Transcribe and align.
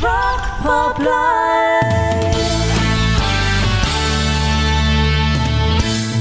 Rock 0.00 0.42
Pop 0.62 0.98
Live. 0.98 1.08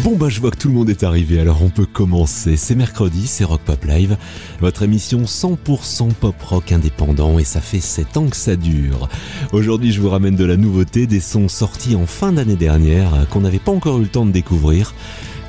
Bon 0.03 0.15
bah 0.15 0.29
je 0.29 0.39
vois 0.39 0.49
que 0.49 0.57
tout 0.57 0.69
le 0.69 0.73
monde 0.73 0.89
est 0.89 1.03
arrivé, 1.03 1.39
alors 1.39 1.61
on 1.61 1.69
peut 1.69 1.85
commencer. 1.85 2.57
C'est 2.57 2.73
mercredi, 2.73 3.27
c'est 3.27 3.43
Rock 3.43 3.61
Pop 3.61 3.85
Live, 3.85 4.17
votre 4.61 4.81
émission 4.81 5.23
100% 5.23 6.13
pop 6.13 6.41
rock 6.41 6.71
indépendant 6.71 7.37
et 7.37 7.43
ça 7.43 7.61
fait 7.61 7.79
7 7.79 8.17
ans 8.17 8.27
que 8.27 8.35
ça 8.35 8.55
dure. 8.55 9.09
Aujourd'hui 9.51 9.91
je 9.91 10.01
vous 10.01 10.09
ramène 10.09 10.35
de 10.35 10.45
la 10.45 10.57
nouveauté, 10.57 11.05
des 11.05 11.19
sons 11.19 11.47
sortis 11.47 11.95
en 11.95 12.07
fin 12.07 12.31
d'année 12.31 12.55
dernière 12.55 13.13
euh, 13.13 13.25
qu'on 13.25 13.41
n'avait 13.41 13.59
pas 13.59 13.73
encore 13.73 13.99
eu 13.99 14.03
le 14.03 14.07
temps 14.07 14.25
de 14.25 14.31
découvrir, 14.31 14.95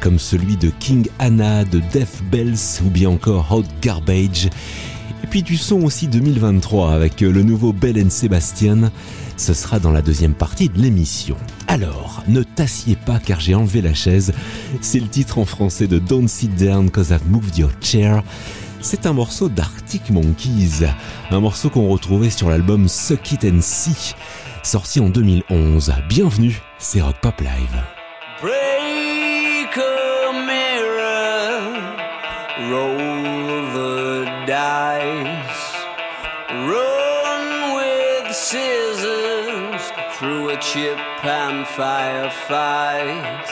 comme 0.01 0.19
celui 0.19 0.57
de 0.57 0.71
King 0.81 1.09
Anna, 1.19 1.65
de 1.65 1.81
Death 1.93 2.23
Bells 2.31 2.83
ou 2.85 2.91
bien 2.91 3.09
encore 3.09 3.51
Hot 3.53 3.65
Garbage. 3.81 4.51
Puis 5.31 5.43
du 5.43 5.59
son 5.59 5.83
aussi 5.83 6.09
2023 6.09 6.93
avec 6.93 7.23
euh, 7.23 7.31
le 7.31 7.43
nouveau 7.43 7.75
Bell 7.75 8.03
and 8.03 8.09
Sebastian. 8.09 8.91
Ce 9.37 9.53
sera 9.53 9.79
dans 9.79 9.93
la 9.93 10.01
deuxième 10.01 10.33
partie 10.33 10.71
de 10.71 10.79
l'émission. 10.81 11.37
Alors, 11.67 12.23
ne 12.29 12.43
t'assieds 12.43 12.97
pas 12.97 13.19
car 13.19 13.39
j'ai 13.39 13.55
enlevé 13.55 13.83
la 13.83 13.93
chaise. 13.93 14.33
C'est 14.81 15.01
le 15.01 15.07
titre 15.07 15.39
en 15.39 15.45
français 15.45 15.87
de 15.87 15.99
Don't 15.99 16.29
Sit 16.29 16.55
Down 16.55 16.91
Cause 16.91 17.11
I've 17.11 17.29
Moved 17.29 17.59
Your 17.59 17.71
Chair. 17.83 18.23
C'est 18.81 19.05
un 19.05 19.13
morceau 19.13 19.51
d'Arctic 19.51 20.09
Monkeys, 20.11 20.87
un 21.31 21.41
morceau 21.41 21.69
qu'on 21.69 21.89
retrouvait 21.89 22.31
sur 22.31 22.49
l'album 22.49 22.89
Suck 22.89 23.33
It 23.33 23.45
and 23.45 23.61
See, 23.61 24.15
sorti 24.63 24.99
en 25.01 25.11
2011. 25.11 25.93
Bienvenue, 26.09 26.59
c'est 26.79 27.03
Rock 27.03 27.17
Pop 27.21 27.41
Live. 27.41 27.83
Break 28.41 29.77
a 29.77 30.33
mirror, 30.47 31.67
roll 32.71 32.98
and 40.77 41.65
firefight. 41.67 43.49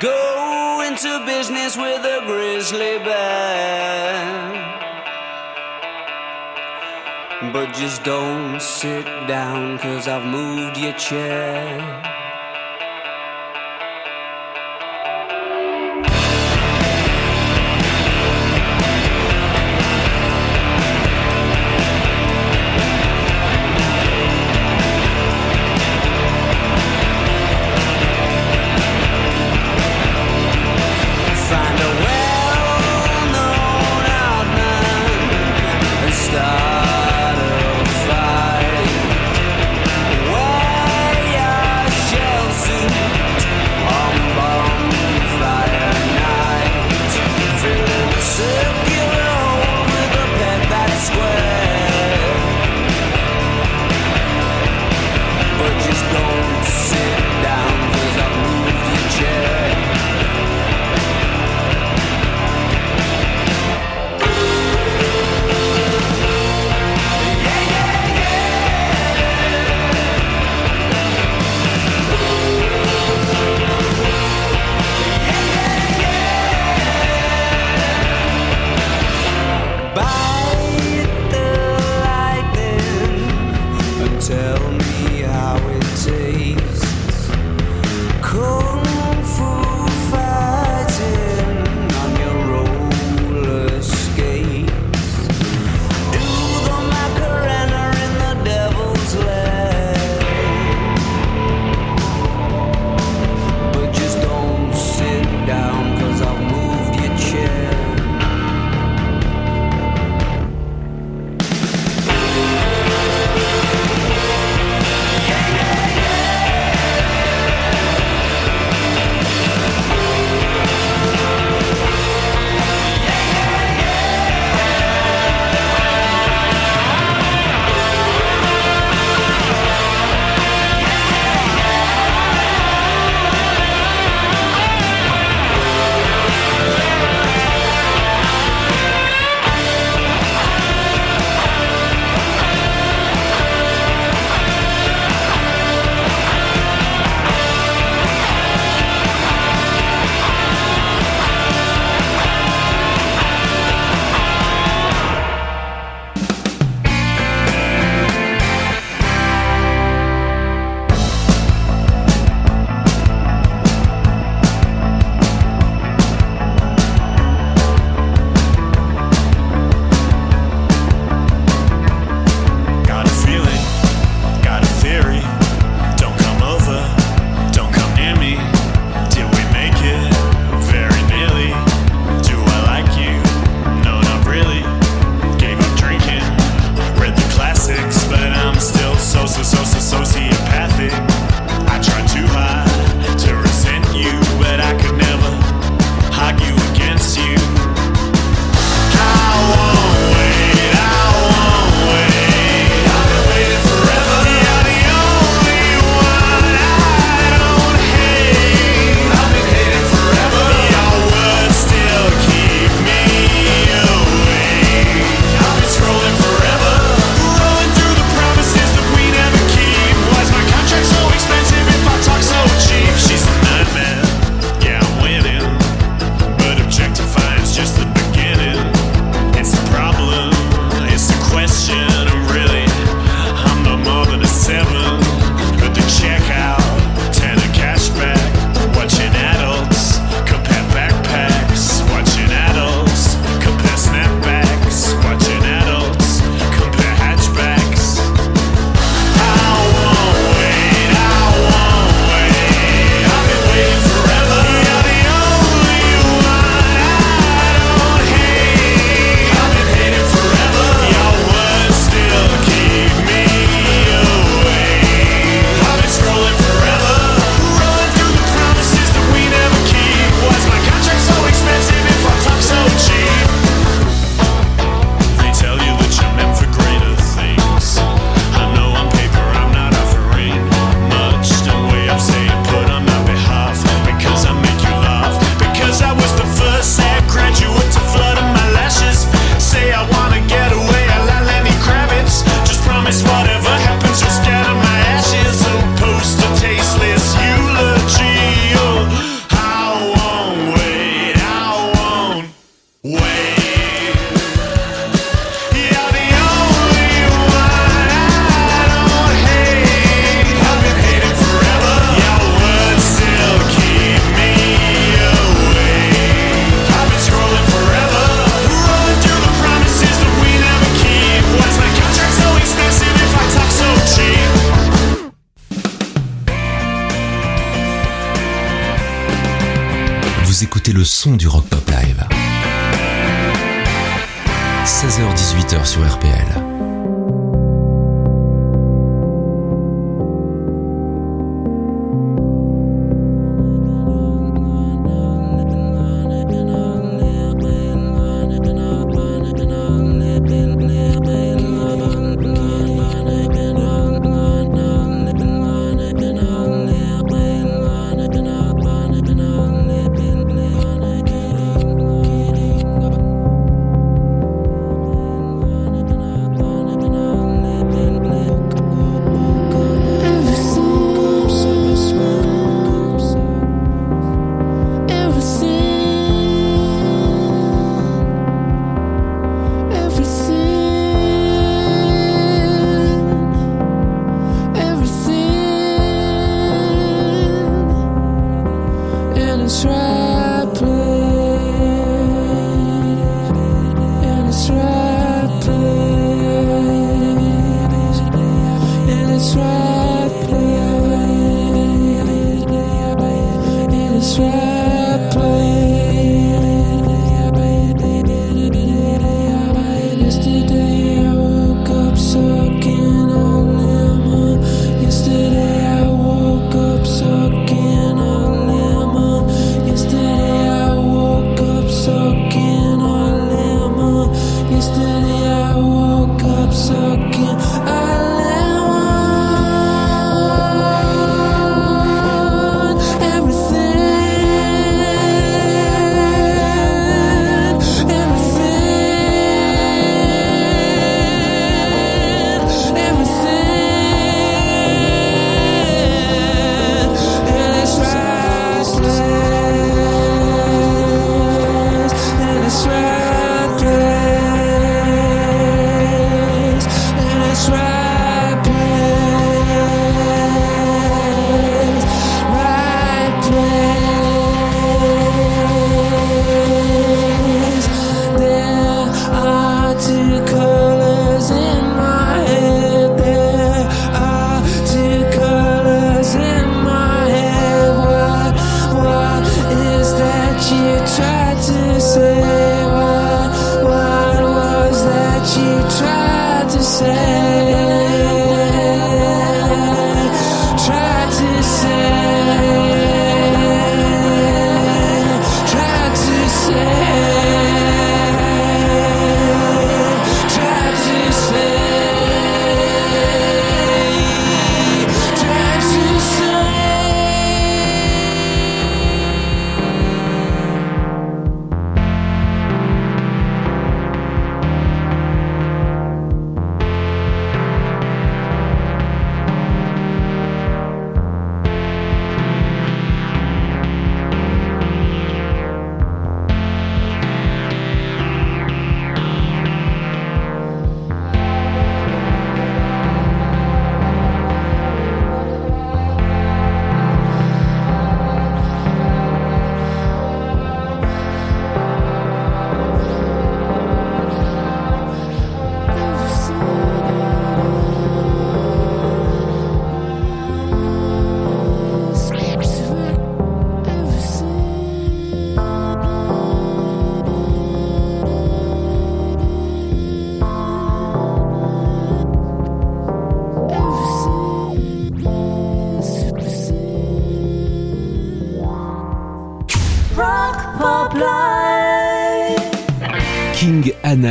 Go 0.00 0.82
into 0.86 1.24
business 1.26 1.76
with 1.76 2.04
a 2.04 2.22
grizzly 2.24 2.98
bear. 2.98 4.32
But 7.52 7.74
just 7.74 8.04
don't 8.04 8.60
sit 8.60 9.04
down, 9.26 9.78
cause 9.78 10.08
I've 10.08 10.24
moved 10.24 10.78
your 10.78 10.94
chair. 10.94 12.13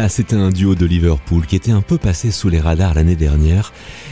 C'était 0.09 0.35
un 0.35 0.49
duo 0.49 0.75
de 0.75 0.85
Liverpool 0.85 1.45
qui 1.45 1.55
était 1.55 1.71
un 1.71 1.81
peu 1.81 1.97
passé 1.97 2.31
sous 2.31 2.49
les 2.49 2.59
radars 2.59 2.93
l'année 2.93 3.15
dernière. 3.15 3.71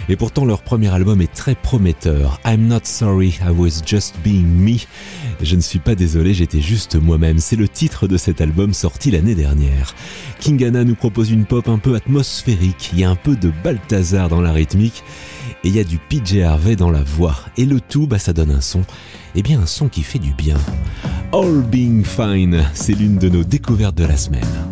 Et 0.09 0.15
pourtant, 0.15 0.45
leur 0.45 0.61
premier 0.61 0.93
album 0.93 1.21
est 1.21 1.33
très 1.33 1.55
prometteur. 1.55 2.39
I'm 2.45 2.67
not 2.67 2.81
sorry, 2.83 3.39
I 3.41 3.49
was 3.49 3.81
just 3.85 4.15
being 4.23 4.45
me. 4.45 4.77
Je 5.41 5.55
ne 5.55 5.61
suis 5.61 5.79
pas 5.79 5.95
désolé, 5.95 6.33
j'étais 6.33 6.61
juste 6.61 6.95
moi-même. 6.95 7.39
C'est 7.39 7.55
le 7.55 7.67
titre 7.67 8.07
de 8.07 8.17
cet 8.17 8.41
album 8.41 8.73
sorti 8.73 9.11
l'année 9.11 9.35
dernière. 9.35 9.95
King 10.39 10.63
Anna 10.63 10.83
nous 10.83 10.95
propose 10.95 11.31
une 11.31 11.45
pop 11.45 11.67
un 11.67 11.77
peu 11.77 11.95
atmosphérique. 11.95 12.91
Il 12.93 12.99
y 12.99 13.03
a 13.03 13.09
un 13.09 13.15
peu 13.15 13.35
de 13.35 13.51
Balthazar 13.63 14.29
dans 14.29 14.41
la 14.41 14.51
rythmique. 14.51 15.03
Et 15.63 15.67
il 15.67 15.75
y 15.75 15.79
a 15.79 15.83
du 15.83 15.97
PJ 15.97 16.37
Harvey 16.39 16.75
dans 16.75 16.89
la 16.89 17.03
voix. 17.03 17.35
Et 17.57 17.65
le 17.65 17.79
tout, 17.81 18.07
bah, 18.07 18.19
ça 18.19 18.33
donne 18.33 18.51
un 18.51 18.61
son. 18.61 18.83
Eh 19.35 19.41
bien, 19.41 19.61
un 19.61 19.65
son 19.65 19.89
qui 19.89 20.03
fait 20.03 20.19
du 20.19 20.33
bien. 20.33 20.57
All 21.33 21.61
Being 21.61 22.03
Fine, 22.03 22.65
c'est 22.73 22.93
l'une 22.93 23.17
de 23.17 23.29
nos 23.29 23.43
découvertes 23.43 23.95
de 23.95 24.05
la 24.05 24.17
semaine. 24.17 24.70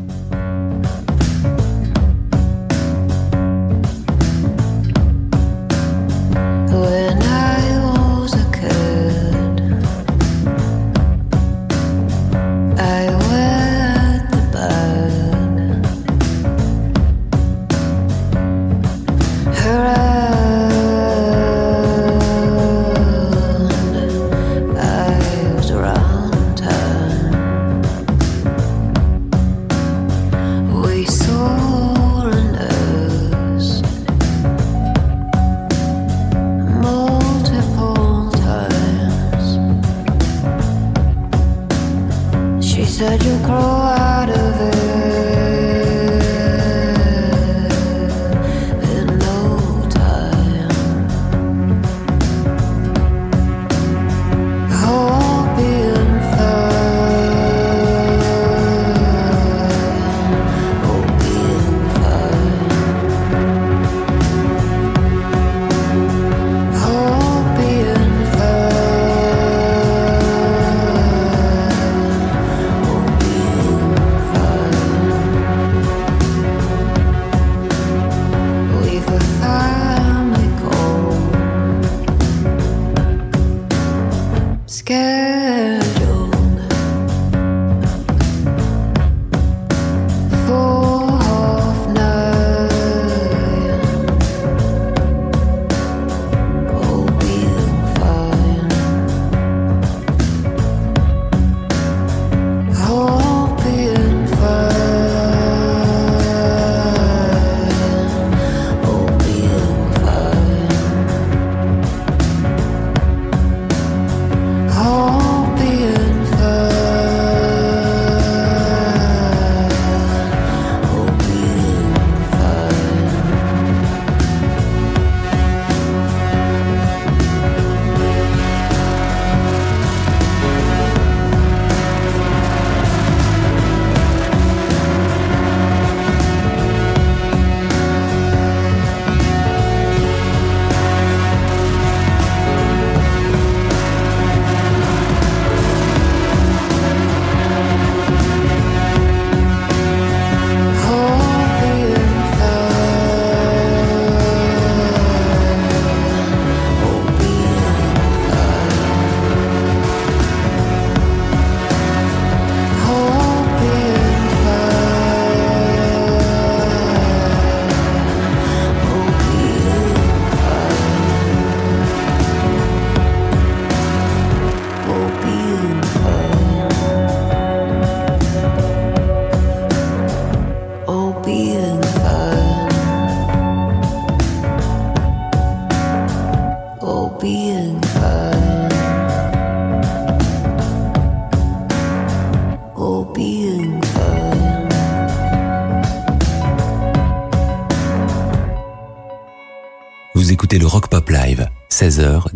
13h 201.90 202.29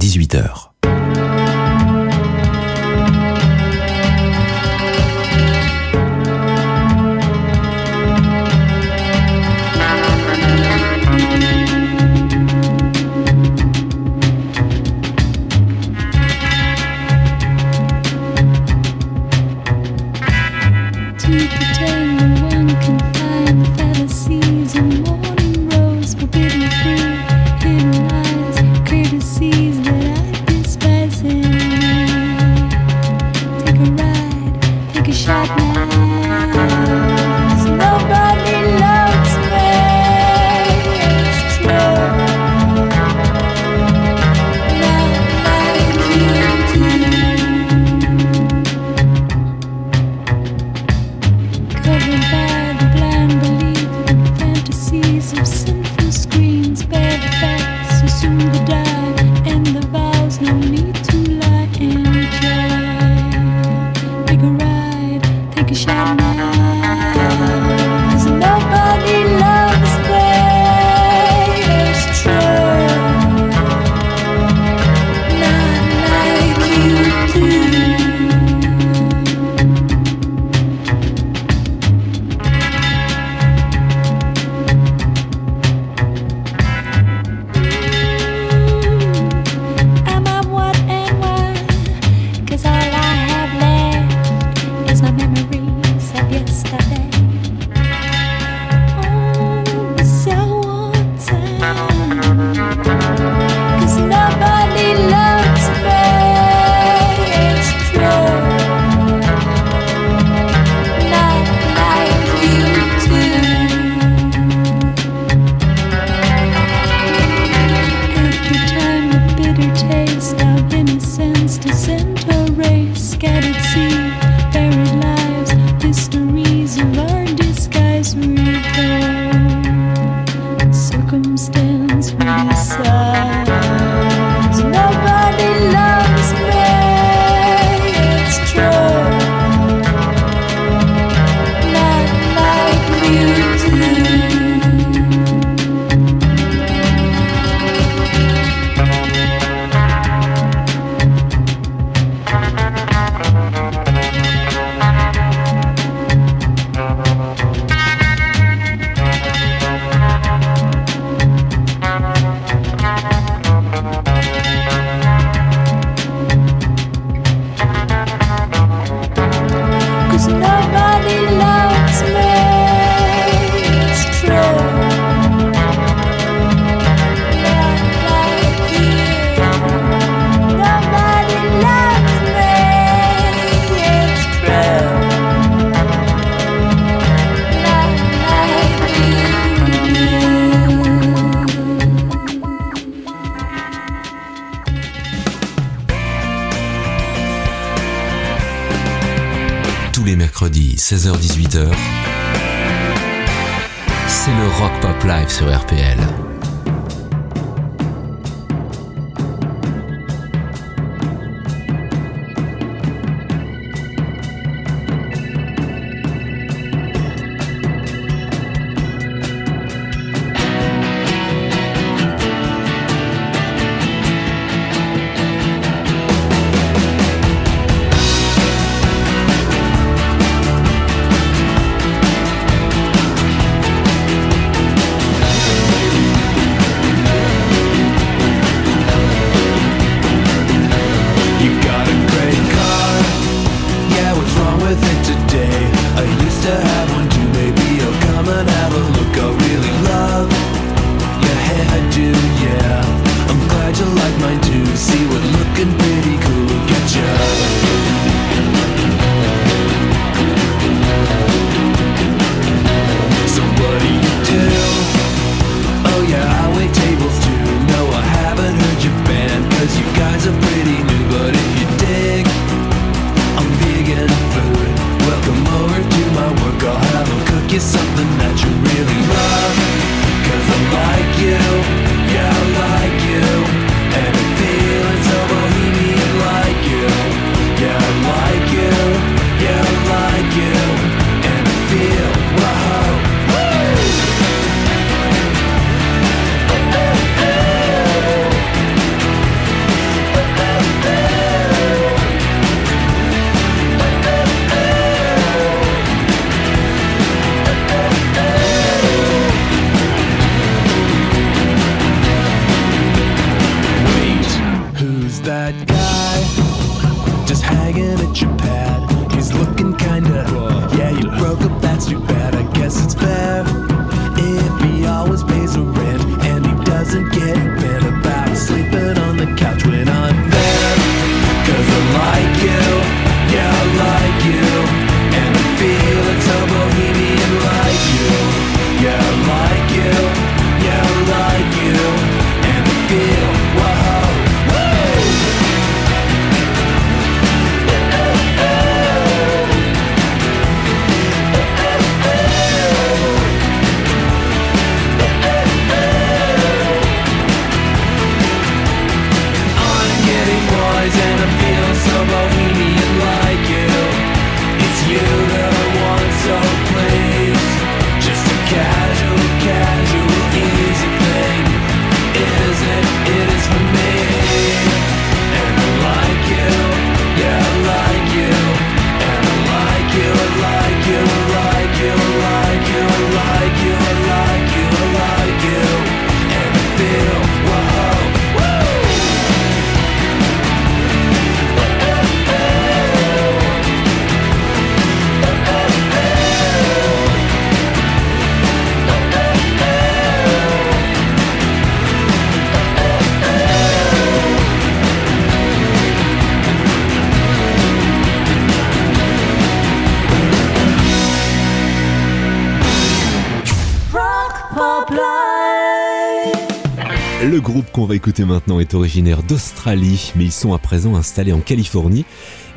maintenant 418.22 418.60
est 418.60 418.76
originaire 418.76 419.24
d'Australie, 419.24 420.14
mais 420.16 420.26
ils 420.26 420.32
sont 420.32 420.54
à 420.54 420.60
présent 420.60 420.96
installés 420.96 421.34
en 421.34 421.40
Californie. 421.40 422.06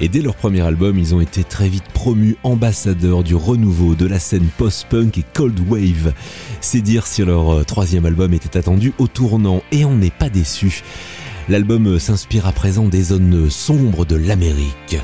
Et 0.01 0.09
dès 0.09 0.21
leur 0.21 0.37
premier 0.37 0.61
album, 0.61 0.99
ils 0.99 1.15
ont 1.15 1.21
été 1.21 1.43
très 1.43 1.69
vite 1.69 1.89
promus 1.95 2.37
ambassadeurs 2.43 3.25
du 3.25 3.35
renouveau 3.35 3.95
de 3.95 4.07
la 4.07 4.19
scène 4.19 4.49
post-punk 4.59 5.17
et 5.17 5.25
cold 5.33 5.59
wave. 5.69 6.13
C'est 6.61 6.83
dire 6.83 7.07
si 7.07 7.25
leur 7.25 7.51
euh, 7.51 7.65
troisième 7.65 8.05
album 8.05 8.35
était 8.35 8.59
attendu 8.59 8.93
au 8.99 9.07
tournant, 9.07 9.63
et 9.73 9.85
on 9.85 9.97
n'est 9.97 10.11
pas 10.11 10.29
déçu. 10.29 10.83
L'album 11.49 11.99
s'inspire 11.99 12.47
à 12.47 12.53
présent 12.53 12.89
des 12.89 13.05
zones 13.05 13.49
sombres 13.49 14.05
de 14.05 14.17
l'Amérique. 14.17 14.99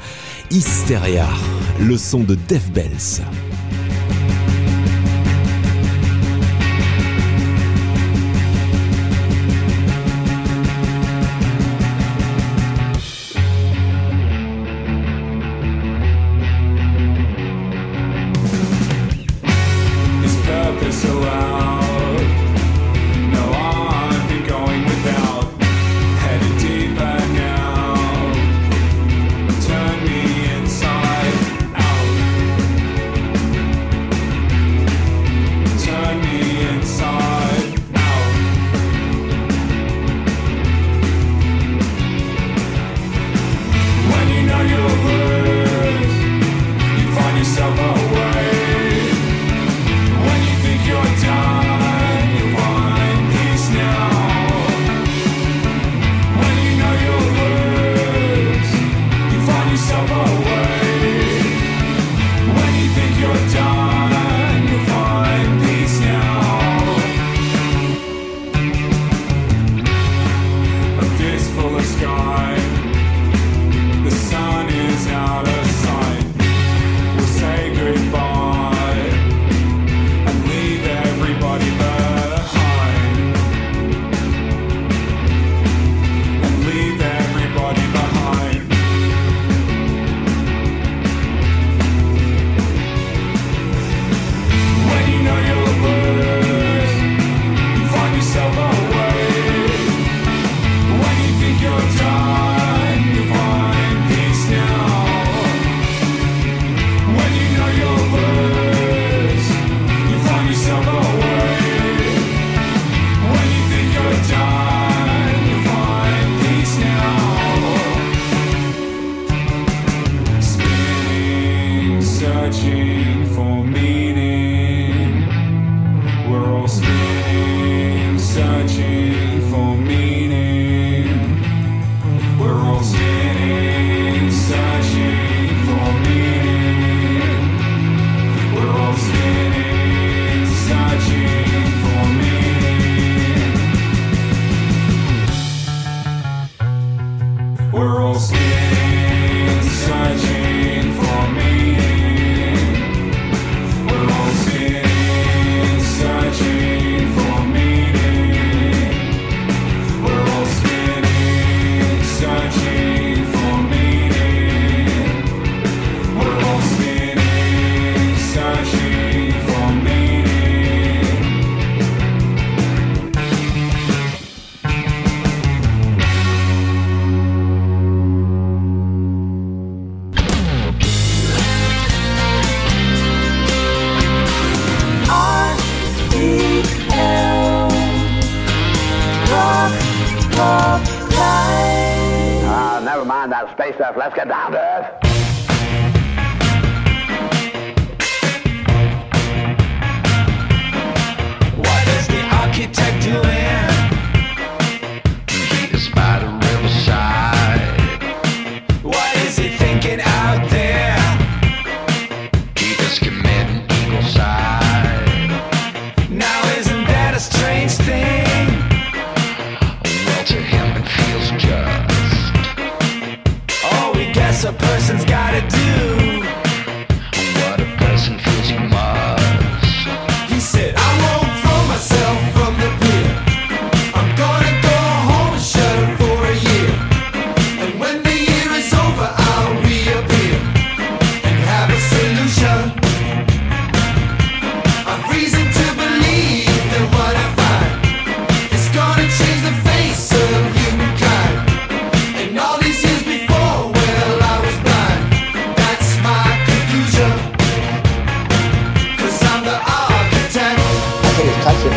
Hysteria, 0.51 1.29
le 1.81 1.97
son 1.97 2.25
de 2.25 2.35
Death 2.35 2.71
Bells. 2.75 3.23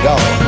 dog. 0.05 0.44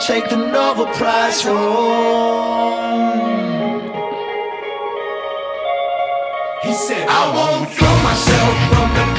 Take 0.00 0.28
the 0.30 0.36
Nobel 0.36 0.86
Prize 0.94 1.42
home. 1.42 2.80
He 6.62 6.72
said, 6.72 7.06
I 7.08 7.22
won't 7.34 7.70
throw 7.70 7.94
myself 8.02 8.54
from 8.72 8.88
the 8.96 9.09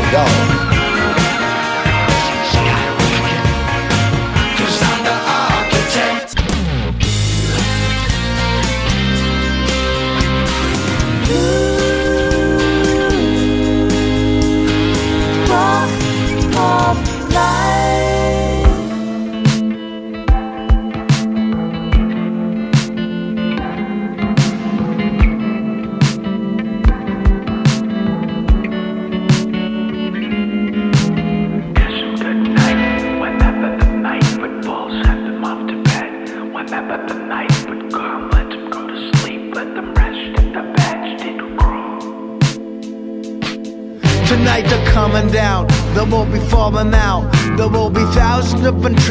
Go. 0.00 0.67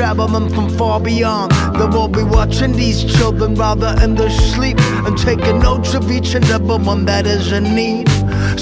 And 0.07 0.17
traveling 0.17 0.49
from 0.53 0.69
far 0.77 0.99
beyond. 0.99 1.51
They 1.75 1.85
will 1.85 2.07
be 2.07 2.23
watching 2.23 2.73
these 2.73 3.03
children 3.03 3.55
they're 3.55 4.03
in 4.03 4.15
their 4.15 4.29
sleep 4.29 4.79
and 4.79 5.17
taking 5.17 5.59
notes 5.59 5.93
of 5.93 6.09
each 6.11 6.33
and 6.35 6.45
every 6.45 6.77
one 6.77 7.05
that 7.05 7.25
is 7.25 7.51
in 7.51 7.75
need. 7.75 8.16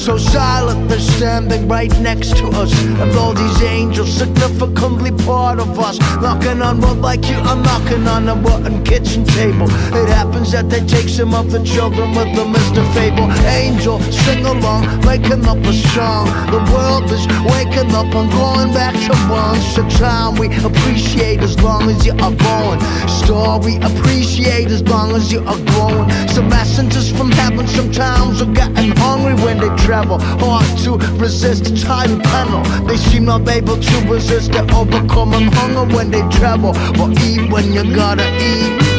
So 0.06 0.20
silent, 0.20 0.88
they're 0.88 1.00
standing 1.00 1.68
right 1.68 1.90
next 2.00 2.38
to 2.38 2.46
us. 2.50 2.72
And 3.02 3.12
all 3.18 3.34
these 3.34 3.64
angels, 3.64 4.14
significantly 4.14 5.10
part 5.26 5.58
of 5.58 5.80
us, 5.80 5.98
knocking 6.22 6.62
on 6.62 6.80
wood 6.80 7.00
like 7.00 7.26
you 7.28 7.38
are 7.38 7.56
knocking 7.56 8.08
on 8.08 8.30
a 8.30 8.36
wooden 8.36 8.84
kitchen 8.84 9.26
table. 9.26 9.66
It 9.66 10.08
happens 10.10 10.52
that 10.52 10.70
they 10.70 10.82
take 10.86 11.10
some 11.10 11.34
of 11.34 11.50
the 11.50 11.64
children 11.64 12.14
with 12.14 12.36
them 12.36 12.54
Mr. 12.54 12.86
fable. 12.94 13.32
Angel, 13.50 14.00
sing 14.12 14.46
along, 14.46 14.86
making 15.08 15.44
up 15.48 15.58
a 15.66 15.74
song. 15.74 16.28
The 16.54 16.62
world 16.72 17.12
is 17.12 17.26
waking 17.50 17.90
up 17.96 18.14
and 18.14 18.30
going 18.30 18.74
back 18.76 18.94
to 19.10 19.16
once 19.28 19.76
a 19.76 19.90
time 19.98 20.36
we 20.36 20.54
appreciate 20.64 21.40
as 21.40 21.60
long 21.64 21.90
as 21.90 22.06
you 22.06 22.14
are 22.14 22.36
born. 22.46 22.80
Star 23.10 23.60
we 23.60 23.78
appreciate 23.78 24.68
as 24.68 24.84
long 24.84 25.16
as 25.16 25.32
you 25.32 25.40
are 25.40 25.62
growing. 25.74 26.08
Some 26.28 26.48
messengers 26.48 27.10
from 27.10 27.32
heaven 27.32 27.68
sometimes 27.68 28.40
are 28.44 28.54
getting 28.54 28.92
hungry 28.98 29.34
when 29.44 29.58
they 29.58 29.76
travel. 29.96 30.20
Hard 30.20 30.78
to 30.80 30.98
resist 31.16 31.64
the 31.64 31.76
time 31.80 32.20
panel. 32.20 32.62
They 32.86 32.98
seem 32.98 33.24
not 33.24 33.48
able 33.48 33.78
to 33.78 33.96
resist 34.12 34.52
the 34.52 34.64
overcoming 34.76 35.50
hunger 35.54 35.86
when 35.96 36.12
they 36.12 36.24
travel. 36.38 36.74
But 36.98 37.18
eat 37.24 37.50
when 37.50 37.72
you 37.72 37.96
gotta 37.96 38.28
eat. 38.44 38.95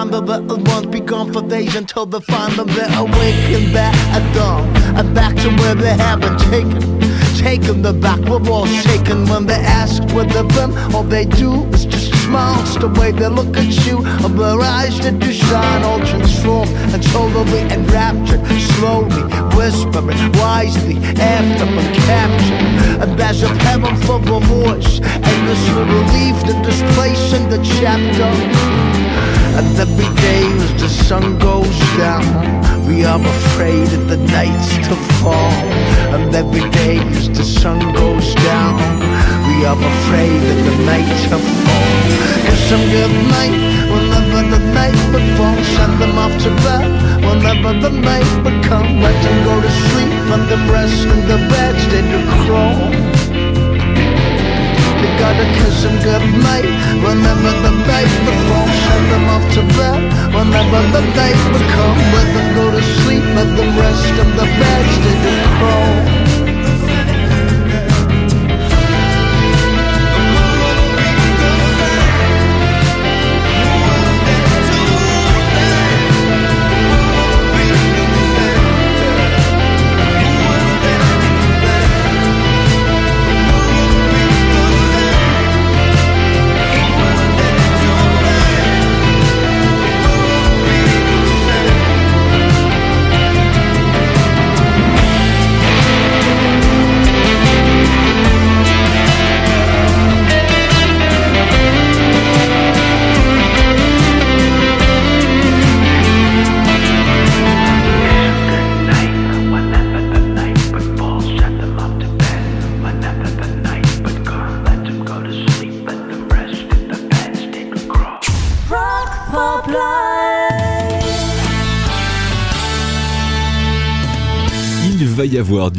Sometimes 0.00 0.26
the 0.26 0.38
little 0.38 0.64
ones 0.72 0.86
be 0.86 1.00
gone 1.00 1.30
for 1.30 1.42
days 1.42 1.76
until 1.76 2.06
they 2.06 2.20
find 2.20 2.54
them. 2.54 2.68
They're 2.68 2.88
awakened 2.98 3.74
back 3.74 3.94
at 4.16 4.34
dawn 4.34 4.64
and 4.96 5.14
back 5.14 5.36
to 5.36 5.50
where 5.60 5.74
they 5.74 5.92
have 5.92 6.22
been 6.22 6.38
taken. 6.38 6.80
Taken 7.36 7.82
the 7.82 7.92
back, 7.92 8.18
we're 8.20 8.40
all 8.50 8.64
shaken 8.64 9.28
when 9.28 9.44
they 9.44 9.60
ask 9.60 10.02
where 10.14 10.24
they've 10.24 10.48
been. 10.56 10.72
All 10.94 11.02
they 11.02 11.26
do 11.26 11.64
is 11.74 11.84
just 11.84 12.14
smile. 12.24 12.62
It's 12.62 12.78
the 12.78 12.88
way 12.88 13.12
they 13.12 13.28
look 13.28 13.54
at 13.58 13.68
you, 13.86 13.98
of 14.24 14.38
their 14.38 14.62
eyes 14.62 14.98
that 15.00 15.18
do 15.18 15.30
shine, 15.32 15.82
all 15.82 15.98
transformed 15.98 16.72
and 16.94 17.02
totally 17.12 17.60
enraptured. 17.68 18.40
Slowly 18.80 19.22
whispering 19.54 20.32
wisely 20.40 20.96
after 21.20 21.66
been 21.76 21.92
captured. 22.08 22.62
And 23.02 23.18
there's 23.18 23.42
a 23.42 23.48
heaven 23.68 23.94
for 24.08 24.18
remorse, 24.20 24.98
endlessly 25.02 25.84
relieved 25.92 26.48
and 26.48 26.64
displaced 26.64 27.34
in 27.34 27.50
the 27.50 27.60
chapter. 27.80 29.09
And 29.58 29.78
every 29.78 30.10
day 30.16 30.42
as 30.64 30.72
the 30.80 30.88
sun 30.88 31.38
goes 31.38 31.78
down, 31.98 32.24
we 32.86 33.04
are 33.04 33.20
afraid 33.20 33.88
of 33.92 34.08
the 34.08 34.16
nights 34.16 34.70
to 34.88 34.94
fall. 35.20 35.52
And 36.14 36.34
every 36.34 36.68
day 36.70 36.98
as 37.18 37.28
the 37.28 37.44
sun 37.44 37.78
goes 37.94 38.34
down, 38.50 38.78
we 39.48 39.64
are 39.66 39.80
afraid 39.92 40.42
of 40.52 40.58
the 40.68 40.76
nights 40.86 41.22
to 41.30 41.38
fall. 41.38 41.90
Kiss 42.46 42.60
some 42.70 42.86
good 42.94 43.14
night 43.36 43.58
whenever 43.92 44.40
the 44.54 44.62
night 44.72 44.98
would 45.12 45.28
fall. 45.36 45.58
Send 45.76 45.94
them 46.00 46.16
off 46.18 46.34
to 46.44 46.50
bed 46.66 46.90
whenever 47.26 47.72
the 47.84 47.90
night 47.90 48.30
would 48.44 48.64
come. 48.64 49.00
Let 49.02 49.16
them 49.24 49.38
go 49.44 49.60
to 49.60 49.70
sleep, 49.88 50.12
let 50.30 50.48
them 50.48 50.70
rest 50.70 51.04
in 51.04 51.20
the 51.28 51.38
beds 51.50 51.82
they 51.92 52.02
do 52.12 52.20
crawl. 52.46 53.19
You 55.00 55.08
gotta 55.16 55.46
kiss 55.56 55.82
them 55.82 55.96
good 56.04 56.24
night 56.44 56.68
Whenever 57.00 57.50
the 57.64 57.72
night 57.88 58.12
would 58.24 58.40
fall 58.48 58.68
Send 58.84 59.06
them 59.12 59.24
off 59.34 59.44
to 59.56 59.62
bed. 59.76 60.00
Whenever 60.36 60.80
the 60.94 61.02
night 61.16 61.40
would 61.52 61.66
come 61.76 61.98
Let 62.16 62.28
them 62.36 62.48
go 62.54 62.64
to 62.70 62.82
sleep 63.00 63.24
Let 63.38 63.48
them 63.56 63.70
rest 63.80 64.12
in 64.22 64.30
the 64.36 64.46
beds 64.60 64.94
they 65.04 65.16
do 65.24 65.32
crawl 65.56 66.49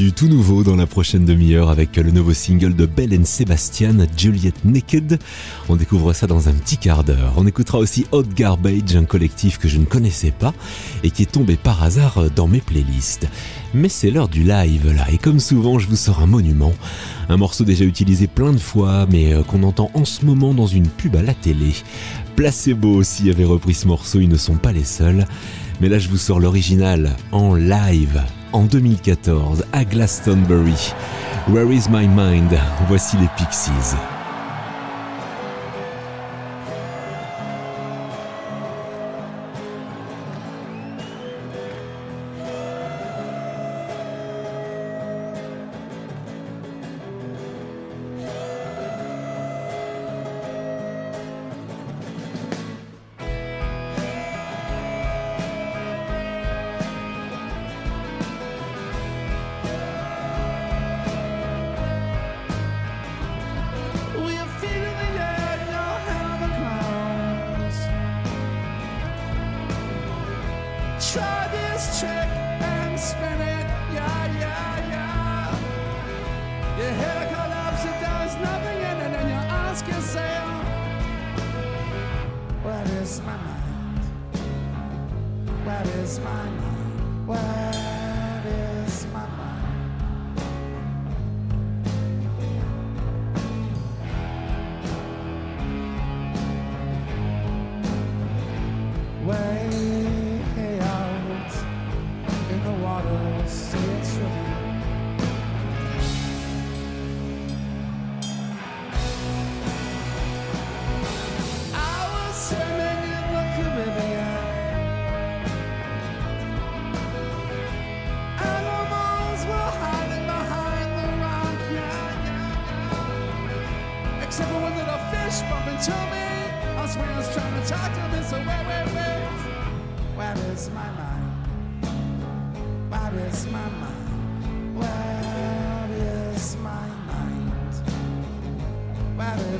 du 0.02 0.14
tout 0.14 0.28
nouveau 0.28 0.64
dans 0.64 0.76
la 0.76 0.88
prochaine 0.88 1.26
demi-heure 1.26 1.70
avec 1.70 1.96
le 1.96 2.10
nouveau 2.10 2.34
single 2.34 2.76
de 2.76 2.88
Belle 2.88 3.24
Sebastian, 3.24 3.98
Juliet 4.18 4.52
Naked. 4.66 5.20
On 5.70 5.76
découvre 5.76 6.14
ça 6.14 6.26
dans 6.26 6.50
un 6.50 6.54
petit 6.54 6.78
quart 6.78 7.04
d'heure. 7.04 7.34
On 7.38 7.46
écoutera 7.46 7.78
aussi 7.78 8.08
Hot 8.12 8.24
Garbage, 8.24 8.96
un 8.96 9.04
collectif 9.04 9.60
que 9.60 9.68
je 9.68 9.78
ne 9.78 9.86
connaissais 9.86 10.32
pas 10.32 10.56
et 11.04 11.12
qui 11.12 11.22
est 11.22 11.32
tombé 11.32 11.56
par 11.56 11.84
hasard 11.84 12.32
dans 12.36 12.48
mes 12.48 12.62
playlists. 12.62 13.28
Mais 13.76 13.90
c'est 13.90 14.10
l'heure 14.10 14.28
du 14.28 14.42
live 14.42 14.92
là, 14.92 15.06
et 15.12 15.20
comme 15.20 15.40
souvent, 15.40 15.78
je 15.78 15.88
vous 15.88 15.96
sors 15.96 16.20
un 16.20 16.26
monument. 16.26 16.74
Un 17.30 17.38
morceau 17.38 17.64
déjà 17.64 17.86
utilisé 17.86 18.26
plein 18.26 18.54
de 18.54 18.58
fois, 18.58 19.06
mais 19.08 19.34
euh, 19.34 19.44
qu'on 19.44 19.62
entend 19.62 19.92
en 19.94 20.06
ce 20.06 20.26
moment 20.26 20.56
dans 20.56 20.66
une 20.66 20.88
pub 20.88 21.16
à 21.16 21.22
la 21.22 21.36
télé. 21.36 21.76
Placebo 22.36 22.92
aussi 22.92 23.30
avait 23.30 23.46
repris 23.46 23.76
ce 23.76 23.88
morceau, 23.88 24.20
ils 24.20 24.30
ne 24.30 24.38
sont 24.38 24.58
pas 24.58 24.72
les 24.72 24.84
seuls. 24.84 25.28
Mais 25.80 25.90
là, 25.90 26.00
je 26.00 26.10
vous 26.10 26.18
sors 26.18 26.40
l'original 26.40 27.16
en 27.32 27.54
live 27.54 28.24
en 28.54 28.64
2014 28.64 29.66
à 29.74 29.84
Glastonbury. 29.84 30.94
Where 31.48 31.72
is 31.72 31.90
my 31.90 32.08
mind? 32.08 32.58
Voici 32.88 33.18
les 33.18 33.30
Pixies. 33.38 34.21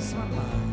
My 0.02 0.26
mind? 0.26 0.71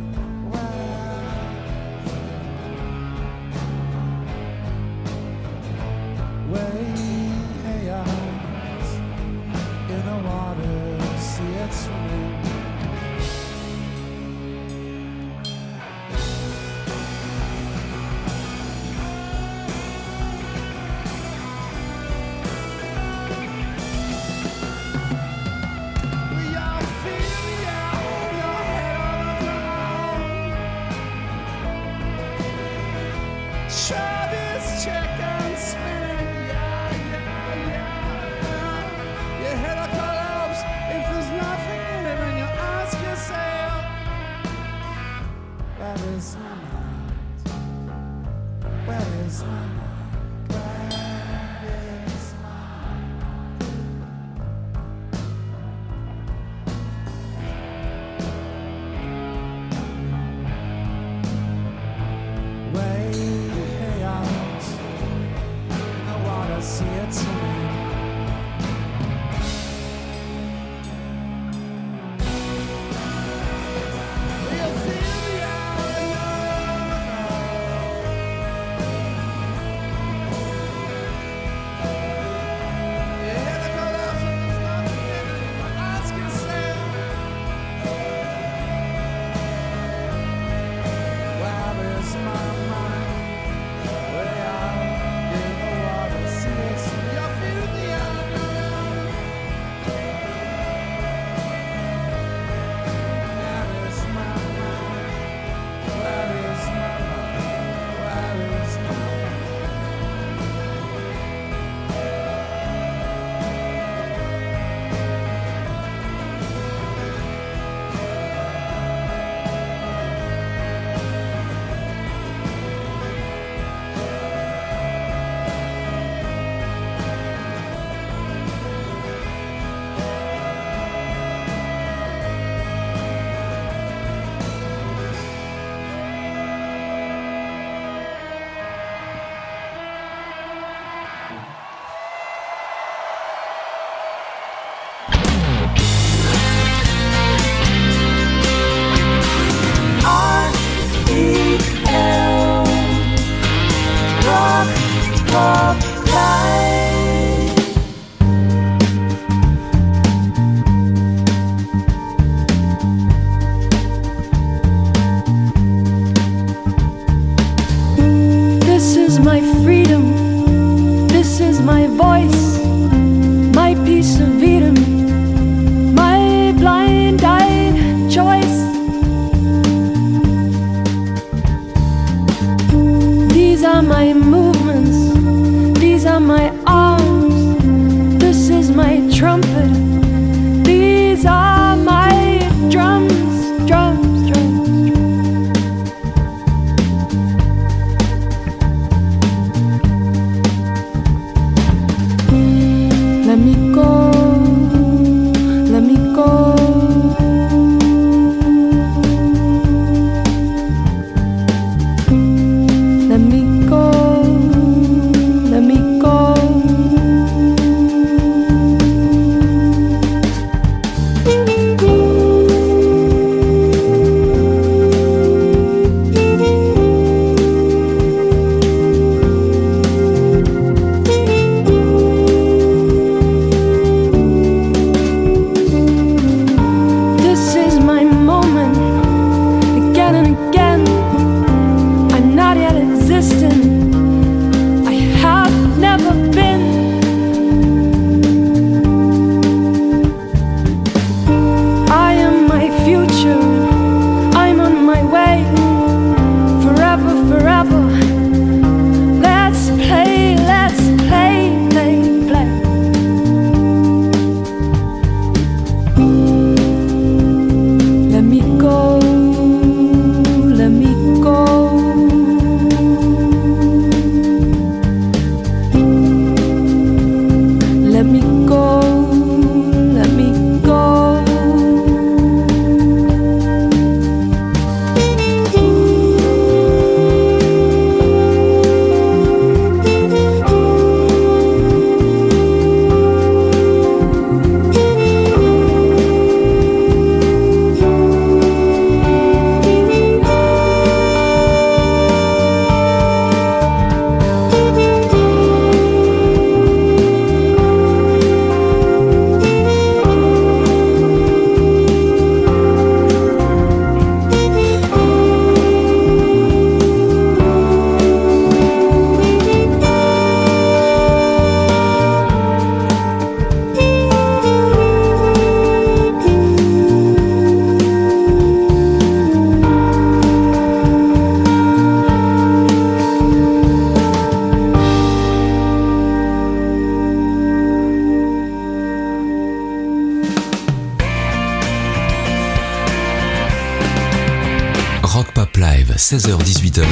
16h-18h, 346.11 346.87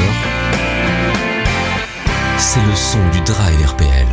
c'est 2.37 2.61
le 2.61 2.77
son 2.77 2.99
du 3.13 3.21
Drive 3.23 3.67
RPL. 3.67 4.06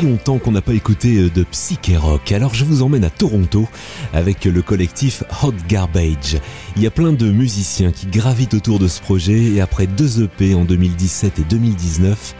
Longtemps 0.00 0.38
qu'on 0.38 0.52
n'a 0.52 0.62
pas 0.62 0.74
écouté 0.74 1.16
euh, 1.16 1.30
de 1.30 1.44
psyché 1.44 1.96
rock, 1.96 2.32
alors 2.32 2.54
je 2.54 2.64
vous 2.64 2.82
emmène 2.82 3.04
à 3.04 3.10
Toronto 3.10 3.68
avec 4.12 4.44
le 4.44 4.62
collectif 4.62 5.22
Hot 5.42 5.54
Garbage. 5.68 6.38
Il 6.76 6.82
y 6.82 6.86
a 6.86 6.90
plein 6.90 7.12
de 7.12 7.30
musiciens 7.30 7.92
qui 7.92 8.06
gravitent 8.06 8.54
autour 8.54 8.78
de 8.78 8.88
ce 8.88 9.00
projet 9.00 9.42
et 9.42 9.60
après 9.60 9.86
deux 9.86 10.22
EP 10.22 10.54
en 10.54 10.64
2017 10.64 11.38
et 11.38 11.44
2019, 11.44 12.34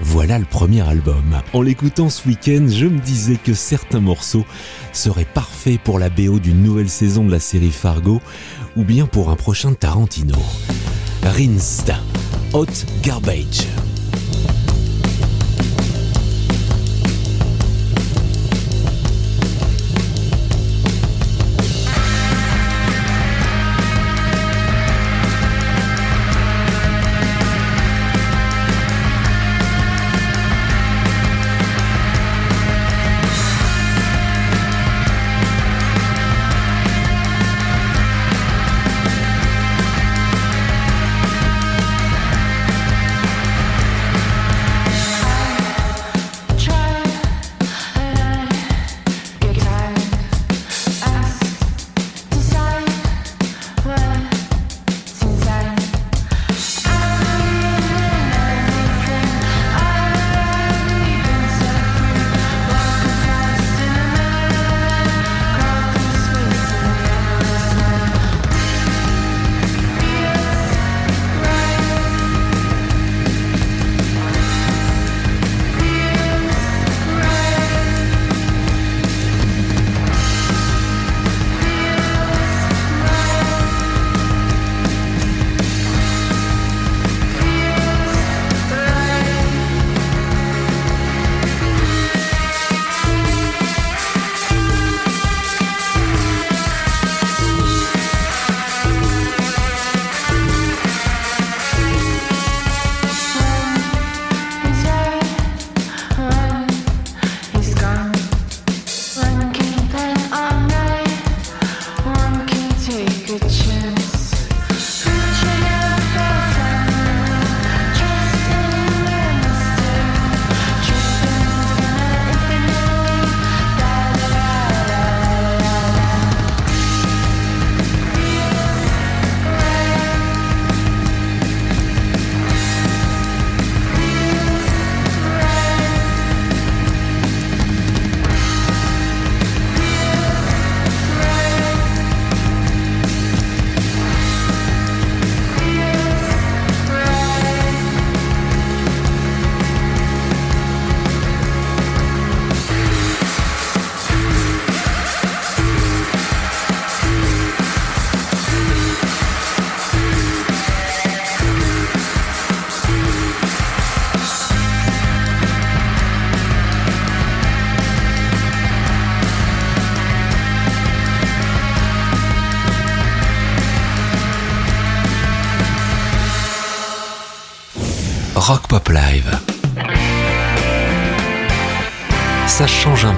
voilà 0.00 0.38
le 0.38 0.44
premier 0.44 0.86
album. 0.86 1.40
En 1.52 1.62
l'écoutant 1.62 2.10
ce 2.10 2.26
week-end, 2.28 2.66
je 2.68 2.86
me 2.86 2.98
disais 2.98 3.36
que 3.36 3.54
certains 3.54 4.00
morceaux 4.00 4.44
seraient 4.92 5.24
parfaits 5.24 5.80
pour 5.80 5.98
la 5.98 6.10
BO 6.10 6.38
d'une 6.38 6.62
nouvelle 6.62 6.90
saison 6.90 7.24
de 7.24 7.30
la 7.30 7.40
série 7.40 7.70
Fargo 7.70 8.20
ou 8.76 8.84
bien 8.84 9.06
pour 9.06 9.30
un 9.30 9.36
prochain 9.36 9.72
Tarantino. 9.74 10.36
Rinsed, 11.22 11.94
Hot 12.52 12.66
Garbage. 13.02 13.66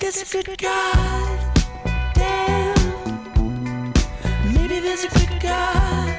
there's 0.00 0.22
a 0.22 0.42
good 0.42 0.58
God. 0.58 1.54
Damn. 2.14 2.74
Maybe 4.54 4.80
there's 4.80 5.04
a 5.04 5.08
good 5.08 5.40
God. 5.40 6.14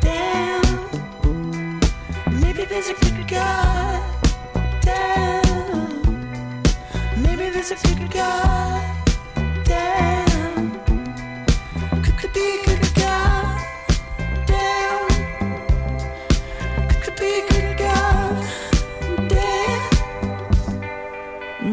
Damn. 0.00 0.62
Maybe 2.40 2.64
there's 2.64 2.88
a 2.88 2.94
good 2.94 3.28
God. 3.28 4.02
Damn. 4.82 6.02
Maybe 7.22 7.50
there's 7.50 7.70
a 7.72 7.76
good 7.76 8.10
God. 8.10 8.82
Damn. 9.64 10.72
Could 12.02 12.16
there 12.18 12.32
be 12.34 12.71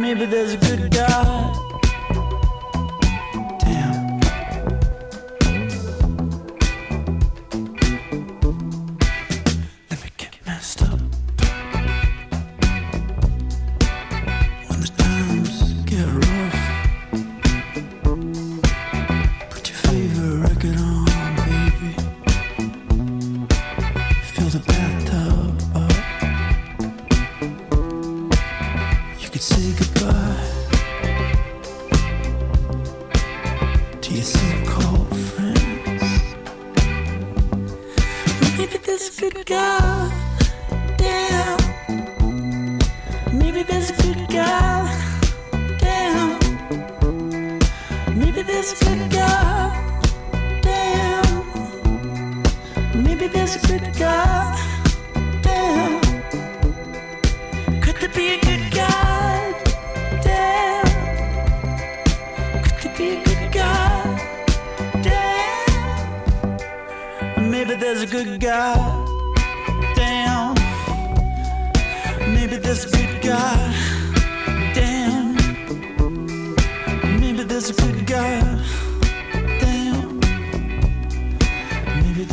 Maybe 0.10 0.26
there's 0.26 0.54
a 0.54 0.58
good 0.58 0.90
God. 0.90 1.69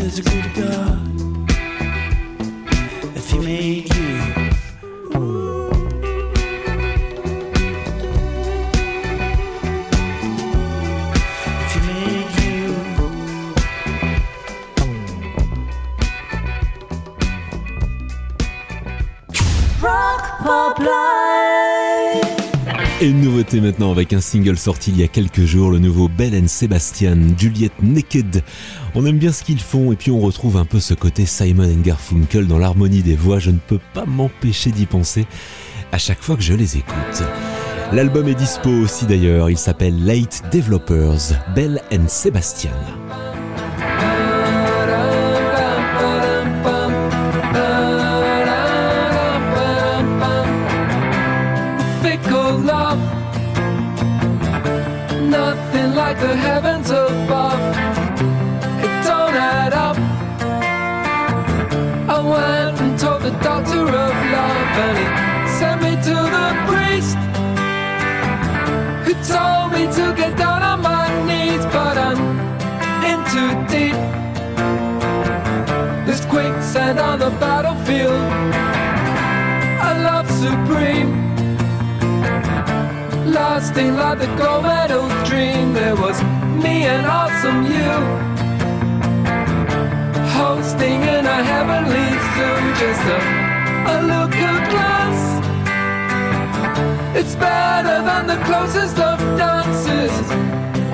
There's 0.06 0.20
a 0.20 0.22
good 0.22 0.54
God. 0.54 1.50
If 3.16 3.28
he 3.32 3.38
made 3.40 3.92
you. 3.92 4.35
Et 23.02 23.08
une 23.08 23.20
nouveauté 23.20 23.60
maintenant 23.60 23.92
avec 23.92 24.14
un 24.14 24.22
single 24.22 24.56
sorti 24.56 24.90
il 24.90 24.98
y 24.98 25.02
a 25.02 25.08
quelques 25.08 25.44
jours, 25.44 25.70
le 25.70 25.78
nouveau 25.78 26.08
Bell 26.08 26.34
and 26.34 26.48
Sebastian, 26.48 27.18
Juliette 27.36 27.82
Naked. 27.82 28.42
On 28.94 29.04
aime 29.04 29.18
bien 29.18 29.32
ce 29.32 29.44
qu'ils 29.44 29.60
font 29.60 29.92
et 29.92 29.96
puis 29.96 30.10
on 30.10 30.18
retrouve 30.18 30.56
un 30.56 30.64
peu 30.64 30.80
ce 30.80 30.94
côté 30.94 31.26
Simon 31.26 31.76
Garfunkel 31.82 32.46
dans 32.46 32.58
l'harmonie 32.58 33.02
des 33.02 33.14
voix, 33.14 33.38
je 33.38 33.50
ne 33.50 33.58
peux 33.58 33.80
pas 33.92 34.06
m'empêcher 34.06 34.70
d'y 34.70 34.86
penser 34.86 35.26
à 35.92 35.98
chaque 35.98 36.22
fois 36.22 36.36
que 36.36 36.42
je 36.42 36.54
les 36.54 36.78
écoute. 36.78 37.22
L'album 37.92 38.28
est 38.28 38.34
dispo 38.34 38.70
aussi 38.70 39.04
d'ailleurs, 39.04 39.50
il 39.50 39.58
s'appelle 39.58 40.02
Late 40.06 40.44
Developers, 40.50 41.34
Bell 41.54 41.82
and 41.92 42.08
Sebastian. 42.08 43.25
On 77.06 77.18
the 77.18 77.30
battlefield. 77.44 78.22
A 79.88 79.92
love 80.08 80.28
supreme 80.44 81.10
lasting 83.38 83.94
like 84.02 84.18
the 84.18 84.30
gold 84.40 84.64
medal 84.64 85.06
dream. 85.28 85.72
There 85.72 85.96
was 86.04 86.16
me 86.64 86.76
and 86.94 87.04
awesome 87.18 87.60
you, 87.76 87.94
hosting 90.40 91.00
in 91.16 91.24
a 91.36 91.40
heavenly 91.52 92.08
zoo. 92.34 92.56
Just 92.82 93.04
a, 93.16 93.18
a 93.94 93.96
look, 94.12 94.32
a 94.50 94.54
glance. 94.72 95.24
It's 97.18 97.34
better 97.36 97.98
than 98.08 98.22
the 98.32 98.38
closest 98.48 98.98
of 99.10 99.18
dances. 99.38 100.14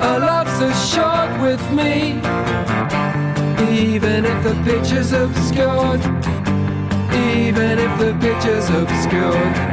A 0.09 0.11
love 0.29 0.49
so 0.59 0.67
short 0.91 1.31
with 1.45 1.63
me. 1.79 1.93
Even 3.71 4.25
if 4.25 4.43
the 4.43 4.53
picture's 4.63 5.11
obscured, 5.13 6.01
even 7.37 7.79
if 7.79 7.99
the 7.99 8.17
picture's 8.19 8.69
obscured. 8.69 9.72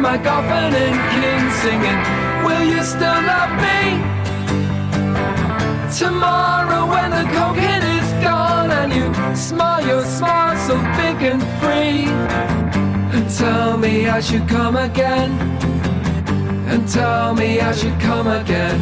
My 0.00 0.16
and 0.16 0.96
King 1.12 1.50
singing. 1.60 2.00
Will 2.46 2.64
you 2.64 2.82
still 2.82 3.20
love 3.32 3.52
me? 3.66 3.80
Tomorrow 5.98 6.86
when 6.88 7.10
the 7.10 7.24
cocaine 7.36 7.82
is 7.98 8.10
gone 8.24 8.70
and 8.70 8.92
you 8.92 9.36
smile 9.36 9.86
your 9.86 10.02
smile 10.02 10.56
so 10.66 10.76
big 10.96 11.22
and 11.30 11.42
free. 11.60 12.06
And 13.14 13.28
tell 13.30 13.76
me 13.76 14.08
I 14.08 14.20
should 14.20 14.48
come 14.48 14.76
again. 14.76 15.32
And 16.70 16.88
tell 16.88 17.34
me 17.34 17.60
I 17.60 17.72
should 17.72 18.00
come 18.00 18.26
again. 18.26 18.80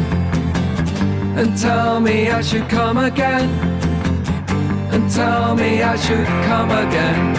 And 1.37 1.57
tell 1.57 1.99
me 1.99 2.29
I 2.29 2.41
should 2.41 2.69
come 2.69 2.97
again. 2.97 3.49
And 4.93 5.11
tell 5.11 5.55
me 5.55 5.83
I 5.83 5.95
should 5.97 6.27
come 6.47 6.71
again 6.71 7.38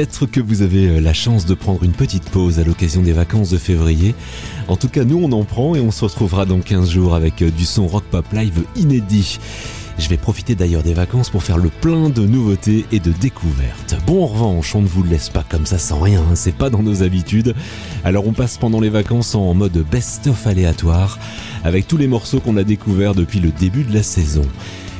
Peut-être 0.00 0.24
que 0.24 0.40
vous 0.40 0.62
avez 0.62 0.88
euh, 0.88 0.98
la 0.98 1.12
chance 1.12 1.44
de 1.44 1.52
prendre 1.52 1.84
une 1.84 1.92
petite 1.92 2.30
pause 2.30 2.58
à 2.58 2.64
l'occasion 2.64 3.02
des 3.02 3.12
vacances 3.12 3.50
de 3.50 3.58
février. 3.58 4.14
En 4.66 4.76
tout 4.78 4.88
cas, 4.88 5.04
nous 5.04 5.20
on 5.22 5.30
en 5.32 5.44
prend 5.44 5.74
et 5.74 5.80
on 5.80 5.90
se 5.90 6.06
retrouvera 6.06 6.46
dans 6.46 6.60
15 6.60 6.88
jours 6.88 7.14
avec 7.14 7.42
euh, 7.42 7.50
du 7.50 7.66
son 7.66 7.86
rock 7.86 8.04
pop 8.04 8.24
live 8.32 8.64
inédit. 8.76 9.38
Je 9.98 10.08
vais 10.08 10.16
profiter 10.16 10.54
d'ailleurs 10.54 10.82
des 10.82 10.94
vacances 10.94 11.28
pour 11.28 11.42
faire 11.42 11.58
le 11.58 11.68
plein 11.68 12.08
de 12.08 12.22
nouveautés 12.22 12.86
et 12.92 12.98
de 12.98 13.12
découvertes. 13.12 13.94
Bon, 14.06 14.24
en 14.24 14.26
revanche, 14.26 14.74
on 14.74 14.80
ne 14.80 14.86
vous 14.86 15.02
laisse 15.02 15.28
pas 15.28 15.44
comme 15.46 15.66
ça 15.66 15.76
sans 15.76 16.00
rien, 16.00 16.22
hein, 16.22 16.34
c'est 16.34 16.56
pas 16.56 16.70
dans 16.70 16.82
nos 16.82 17.02
habitudes. 17.02 17.54
Alors 18.02 18.26
on 18.26 18.32
passe 18.32 18.56
pendant 18.56 18.80
les 18.80 18.88
vacances 18.88 19.34
en 19.34 19.52
mode 19.52 19.84
best-of 19.90 20.46
aléatoire, 20.46 21.18
avec 21.62 21.86
tous 21.86 21.98
les 21.98 22.08
morceaux 22.08 22.40
qu'on 22.40 22.56
a 22.56 22.64
découverts 22.64 23.14
depuis 23.14 23.40
le 23.40 23.50
début 23.50 23.84
de 23.84 23.92
la 23.92 24.02
saison. 24.02 24.46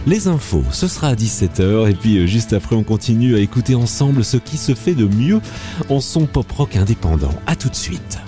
Les 0.06 0.28
infos, 0.28 0.64
ce 0.72 0.88
sera 0.88 1.08
à 1.08 1.14
17h 1.14 1.90
et 1.90 1.94
puis 1.94 2.18
euh, 2.18 2.26
juste 2.26 2.54
après 2.54 2.74
on 2.74 2.82
continue 2.82 3.36
à 3.36 3.38
écouter 3.38 3.74
ensemble 3.74 4.24
ce 4.24 4.38
qui 4.38 4.56
se 4.56 4.74
fait 4.74 4.94
de 4.94 5.06
mieux 5.06 5.40
en 5.90 6.00
son 6.00 6.26
pop 6.26 6.50
rock 6.50 6.76
indépendant. 6.76 7.34
À 7.46 7.54
tout 7.54 7.68
de 7.68 7.76
suite. 7.76 8.18